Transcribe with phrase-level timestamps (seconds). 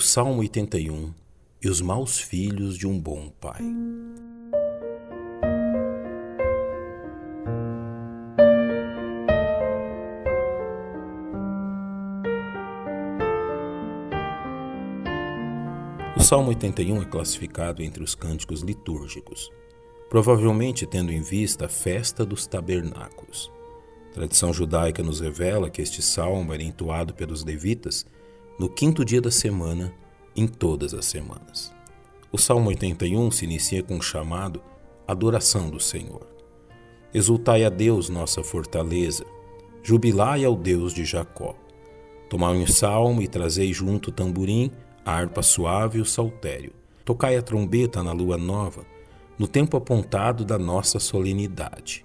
[0.00, 1.12] o Salmo 81
[1.62, 3.60] e os maus filhos de um bom pai.
[16.16, 19.52] O Salmo 81 é classificado entre os cânticos litúrgicos,
[20.08, 23.52] provavelmente tendo em vista a festa dos tabernáculos.
[24.08, 28.06] A tradição judaica nos revela que este salmo era entoado pelos levitas
[28.60, 29.90] no quinto dia da semana,
[30.36, 31.72] em todas as semanas.
[32.30, 34.60] O Salmo 81 se inicia com o chamado
[35.08, 36.26] Adoração do Senhor.
[37.14, 39.24] Exultai a Deus, nossa fortaleza,
[39.82, 41.56] jubilai ao Deus de Jacó.
[42.28, 44.70] Tomai um salmo e trazei junto o tamborim,
[45.06, 46.74] a harpa suave e o saltério.
[47.02, 48.84] Tocai a trombeta na lua nova,
[49.38, 52.04] no tempo apontado da nossa solenidade,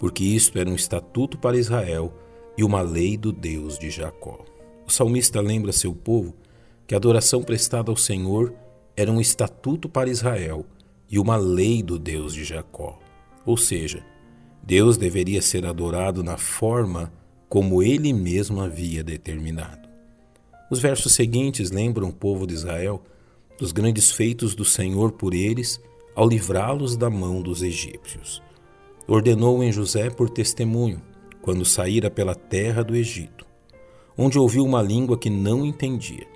[0.00, 2.12] porque isto era um estatuto para Israel
[2.58, 4.44] e uma lei do Deus de Jacó.
[4.92, 6.34] O salmista lembra seu povo
[6.86, 8.52] que a adoração prestada ao Senhor
[8.94, 10.66] era um estatuto para Israel
[11.10, 12.98] e uma lei do Deus de Jacó.
[13.46, 14.04] Ou seja,
[14.62, 17.10] Deus deveria ser adorado na forma
[17.48, 19.88] como ele mesmo havia determinado.
[20.70, 23.02] Os versos seguintes lembram o povo de Israel
[23.58, 25.80] dos grandes feitos do Senhor por eles
[26.14, 28.42] ao livrá-los da mão dos egípcios.
[29.08, 31.00] Ordenou em José por testemunho,
[31.40, 33.51] quando saíra pela terra do Egito
[34.16, 36.26] onde ouviu uma língua que não entendia.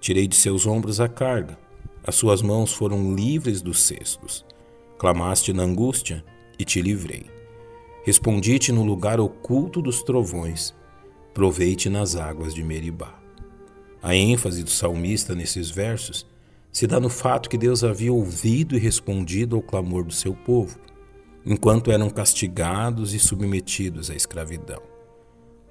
[0.00, 1.58] Tirei de seus ombros a carga,
[2.04, 4.44] as suas mãos foram livres dos cestos.
[4.98, 6.24] Clamaste na angústia
[6.58, 7.26] e te livrei.
[8.04, 10.74] Respondi-te no lugar oculto dos trovões,
[11.32, 13.20] provei-te nas águas de Meribá.
[14.02, 16.26] A ênfase do salmista nesses versos
[16.72, 20.80] se dá no fato que Deus havia ouvido e respondido ao clamor do seu povo,
[21.46, 24.91] enquanto eram castigados e submetidos à escravidão.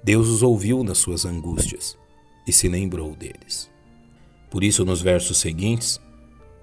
[0.04, 1.96] Deus os ouviu nas suas angústias
[2.46, 3.70] e se lembrou deles.
[4.50, 6.00] Por isso, nos versos seguintes,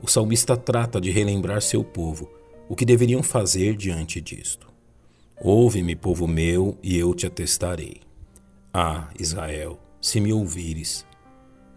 [0.01, 2.29] o salmista trata de relembrar seu povo
[2.67, 4.67] o que deveriam fazer diante disto.
[5.41, 8.01] Ouve-me, povo meu, e eu te atestarei.
[8.73, 11.05] Ah, Israel, se me ouvires,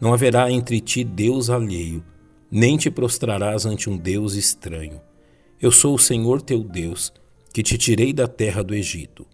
[0.00, 2.04] não haverá entre ti Deus alheio,
[2.50, 5.00] nem te prostrarás ante um Deus estranho.
[5.60, 7.12] Eu sou o Senhor teu Deus,
[7.54, 9.24] que te tirei da terra do Egito.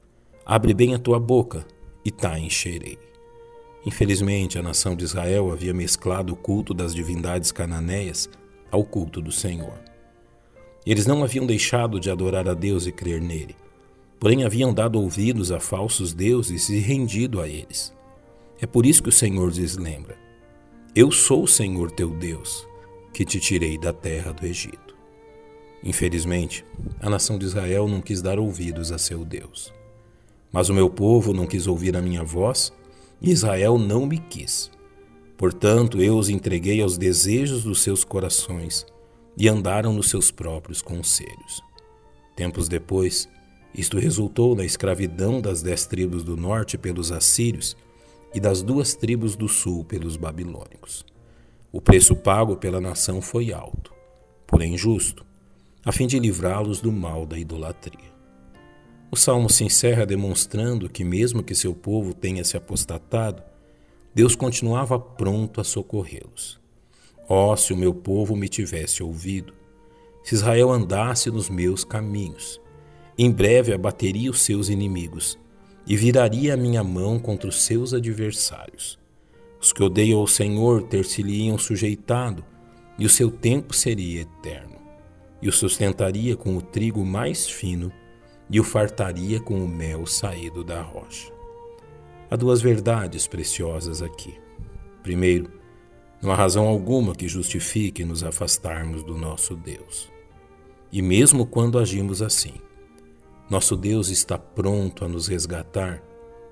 [0.44, 1.66] Abre bem a tua boca
[2.04, 2.98] e tá encherei.
[3.86, 8.28] Infelizmente, a nação de Israel havia mesclado o culto das divindades cananeias
[8.70, 9.78] ao culto do Senhor.
[10.84, 13.56] Eles não haviam deixado de adorar a Deus e crer nele,
[14.18, 17.94] porém haviam dado ouvidos a falsos deuses e rendido a eles.
[18.60, 20.18] É por isso que o Senhor lhes lembra:
[20.94, 22.66] Eu sou o Senhor teu Deus,
[23.12, 24.96] que te tirei da terra do Egito.
[25.82, 26.64] Infelizmente,
[27.00, 29.72] a nação de Israel não quis dar ouvidos a seu Deus.
[30.52, 32.72] Mas o meu povo não quis ouvir a minha voz,
[33.20, 34.70] e Israel não me quis.
[35.36, 38.86] Portanto, eu os entreguei aos desejos dos seus corações,
[39.36, 41.62] e andaram nos seus próprios conselhos.
[42.34, 43.28] Tempos depois,
[43.74, 47.76] isto resultou na escravidão das dez tribos do norte pelos assírios
[48.34, 51.06] e das duas tribos do sul pelos babilônicos.
[51.70, 53.92] O preço pago pela nação foi alto,
[54.46, 55.24] porém justo,
[55.84, 58.17] a fim de livrá-los do mal da idolatria.
[59.10, 63.42] O salmo se encerra demonstrando que, mesmo que seu povo tenha se apostatado,
[64.14, 66.60] Deus continuava pronto a socorrê-los.
[67.26, 69.54] Ó, oh, se o meu povo me tivesse ouvido,
[70.22, 72.60] se Israel andasse nos meus caminhos,
[73.16, 75.38] em breve abateria os seus inimigos
[75.86, 78.98] e viraria a minha mão contra os seus adversários.
[79.58, 82.44] Os que odeiam ao Senhor ter-se-lhe-iam sujeitado,
[82.98, 84.76] e o seu tempo seria eterno,
[85.40, 87.92] e o sustentaria com o trigo mais fino
[88.50, 91.32] e o fartaria com o mel saído da rocha.
[92.30, 94.38] Há duas verdades preciosas aqui.
[95.02, 95.50] Primeiro,
[96.20, 100.10] não há razão alguma que justifique nos afastarmos do nosso Deus.
[100.90, 102.54] E mesmo quando agimos assim,
[103.48, 106.02] nosso Deus está pronto a nos resgatar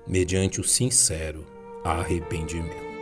[0.07, 1.45] mediante o sincero
[1.83, 2.96] arrependimento.